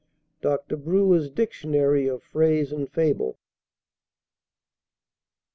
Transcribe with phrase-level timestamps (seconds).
[0.41, 0.57] DR.
[0.77, 3.37] BREWER'S Dictionary of Phrase and Fable.